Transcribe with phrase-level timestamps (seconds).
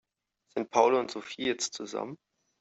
[0.55, 2.17] Sind Paul und Sophie jetzt zusammen?